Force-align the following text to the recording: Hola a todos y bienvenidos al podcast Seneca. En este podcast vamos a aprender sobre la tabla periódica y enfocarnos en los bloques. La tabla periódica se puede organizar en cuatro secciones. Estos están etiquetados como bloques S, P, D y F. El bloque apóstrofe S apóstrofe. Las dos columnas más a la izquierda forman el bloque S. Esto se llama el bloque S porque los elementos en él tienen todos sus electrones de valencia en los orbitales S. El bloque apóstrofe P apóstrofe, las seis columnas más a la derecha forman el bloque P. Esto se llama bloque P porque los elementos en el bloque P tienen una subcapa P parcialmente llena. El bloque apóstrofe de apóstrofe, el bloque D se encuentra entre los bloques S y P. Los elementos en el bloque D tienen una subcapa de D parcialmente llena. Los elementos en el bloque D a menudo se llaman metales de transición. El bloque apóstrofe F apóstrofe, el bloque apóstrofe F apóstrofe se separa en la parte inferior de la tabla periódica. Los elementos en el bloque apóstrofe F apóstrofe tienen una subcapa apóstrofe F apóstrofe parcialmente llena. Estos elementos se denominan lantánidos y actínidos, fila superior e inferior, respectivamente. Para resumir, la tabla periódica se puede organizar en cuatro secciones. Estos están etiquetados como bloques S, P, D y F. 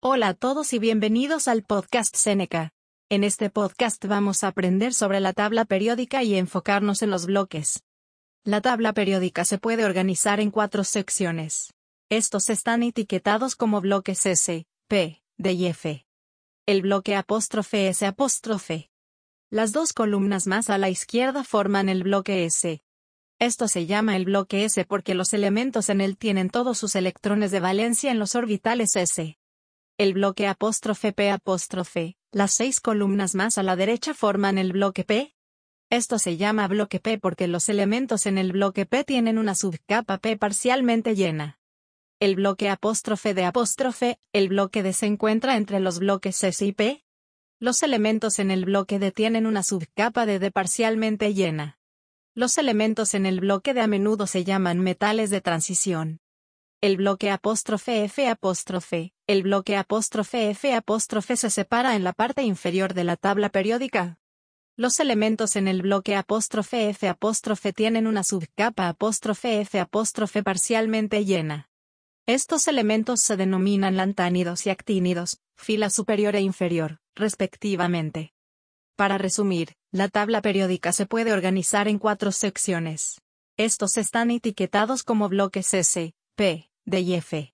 Hola 0.00 0.28
a 0.28 0.34
todos 0.34 0.74
y 0.74 0.78
bienvenidos 0.78 1.48
al 1.48 1.64
podcast 1.64 2.14
Seneca. 2.14 2.70
En 3.08 3.24
este 3.24 3.50
podcast 3.50 4.04
vamos 4.04 4.44
a 4.44 4.48
aprender 4.48 4.94
sobre 4.94 5.18
la 5.18 5.32
tabla 5.32 5.64
periódica 5.64 6.22
y 6.22 6.36
enfocarnos 6.36 7.02
en 7.02 7.10
los 7.10 7.26
bloques. 7.26 7.82
La 8.44 8.60
tabla 8.60 8.92
periódica 8.92 9.44
se 9.44 9.58
puede 9.58 9.84
organizar 9.84 10.38
en 10.38 10.52
cuatro 10.52 10.84
secciones. 10.84 11.74
Estos 12.10 12.48
están 12.48 12.84
etiquetados 12.84 13.56
como 13.56 13.80
bloques 13.80 14.24
S, 14.24 14.68
P, 14.86 15.20
D 15.36 15.52
y 15.54 15.66
F. 15.66 16.06
El 16.64 16.82
bloque 16.82 17.16
apóstrofe 17.16 17.88
S 17.88 18.06
apóstrofe. 18.06 18.92
Las 19.50 19.72
dos 19.72 19.92
columnas 19.92 20.46
más 20.46 20.70
a 20.70 20.78
la 20.78 20.90
izquierda 20.90 21.42
forman 21.42 21.88
el 21.88 22.04
bloque 22.04 22.44
S. 22.44 22.84
Esto 23.40 23.66
se 23.66 23.86
llama 23.86 24.14
el 24.14 24.26
bloque 24.26 24.64
S 24.64 24.84
porque 24.84 25.16
los 25.16 25.32
elementos 25.32 25.88
en 25.88 26.00
él 26.00 26.16
tienen 26.16 26.50
todos 26.50 26.78
sus 26.78 26.94
electrones 26.94 27.50
de 27.50 27.58
valencia 27.58 28.12
en 28.12 28.20
los 28.20 28.36
orbitales 28.36 28.94
S. 28.94 29.37
El 29.98 30.12
bloque 30.12 30.46
apóstrofe 30.46 31.12
P 31.12 31.28
apóstrofe, 31.28 32.16
las 32.30 32.52
seis 32.52 32.78
columnas 32.78 33.34
más 33.34 33.58
a 33.58 33.64
la 33.64 33.74
derecha 33.74 34.14
forman 34.14 34.56
el 34.56 34.70
bloque 34.70 35.02
P. 35.02 35.34
Esto 35.90 36.20
se 36.20 36.36
llama 36.36 36.68
bloque 36.68 37.00
P 37.00 37.18
porque 37.18 37.48
los 37.48 37.68
elementos 37.68 38.26
en 38.26 38.38
el 38.38 38.52
bloque 38.52 38.86
P 38.86 39.02
tienen 39.02 39.38
una 39.38 39.56
subcapa 39.56 40.18
P 40.18 40.36
parcialmente 40.36 41.16
llena. 41.16 41.58
El 42.20 42.36
bloque 42.36 42.68
apóstrofe 42.68 43.34
de 43.34 43.44
apóstrofe, 43.44 44.20
el 44.32 44.50
bloque 44.50 44.84
D 44.84 44.92
se 44.92 45.06
encuentra 45.06 45.56
entre 45.56 45.80
los 45.80 45.98
bloques 45.98 46.44
S 46.44 46.64
y 46.64 46.70
P. 46.70 47.04
Los 47.58 47.82
elementos 47.82 48.38
en 48.38 48.52
el 48.52 48.66
bloque 48.66 49.00
D 49.00 49.10
tienen 49.10 49.46
una 49.46 49.64
subcapa 49.64 50.26
de 50.26 50.38
D 50.38 50.52
parcialmente 50.52 51.34
llena. 51.34 51.80
Los 52.36 52.56
elementos 52.58 53.14
en 53.14 53.26
el 53.26 53.40
bloque 53.40 53.74
D 53.74 53.80
a 53.80 53.88
menudo 53.88 54.28
se 54.28 54.44
llaman 54.44 54.78
metales 54.78 55.30
de 55.30 55.40
transición. 55.40 56.20
El 56.80 56.98
bloque 56.98 57.32
apóstrofe 57.32 58.04
F 58.04 58.28
apóstrofe, 58.28 59.12
el 59.28 59.42
bloque 59.42 59.76
apóstrofe 59.76 60.48
F 60.48 60.74
apóstrofe 60.74 61.36
se 61.36 61.50
separa 61.50 61.94
en 61.96 62.02
la 62.02 62.14
parte 62.14 62.42
inferior 62.44 62.94
de 62.94 63.04
la 63.04 63.16
tabla 63.16 63.50
periódica. 63.50 64.18
Los 64.74 65.00
elementos 65.00 65.54
en 65.56 65.68
el 65.68 65.82
bloque 65.82 66.16
apóstrofe 66.16 66.88
F 66.88 67.06
apóstrofe 67.06 67.74
tienen 67.74 68.06
una 68.06 68.24
subcapa 68.24 68.88
apóstrofe 68.88 69.60
F 69.60 69.78
apóstrofe 69.80 70.42
parcialmente 70.42 71.26
llena. 71.26 71.68
Estos 72.26 72.68
elementos 72.68 73.20
se 73.20 73.36
denominan 73.36 73.98
lantánidos 73.98 74.66
y 74.66 74.70
actínidos, 74.70 75.40
fila 75.58 75.90
superior 75.90 76.34
e 76.34 76.40
inferior, 76.40 76.98
respectivamente. 77.14 78.32
Para 78.96 79.18
resumir, 79.18 79.74
la 79.92 80.08
tabla 80.08 80.40
periódica 80.40 80.92
se 80.92 81.04
puede 81.04 81.34
organizar 81.34 81.86
en 81.86 81.98
cuatro 81.98 82.32
secciones. 82.32 83.20
Estos 83.58 83.98
están 83.98 84.30
etiquetados 84.30 85.02
como 85.02 85.28
bloques 85.28 85.74
S, 85.74 86.14
P, 86.34 86.70
D 86.86 87.00
y 87.00 87.12
F. 87.12 87.46